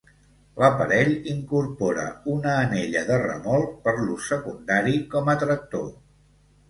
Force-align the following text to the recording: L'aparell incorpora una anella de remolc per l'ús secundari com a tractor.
L'aparell 0.61 1.11
incorpora 1.33 2.05
una 2.35 2.55
anella 2.61 3.03
de 3.09 3.21
remolc 3.25 3.77
per 3.87 3.95
l'ús 4.01 4.33
secundari 4.33 4.97
com 5.13 5.31
a 5.35 5.37
tractor. 5.45 5.87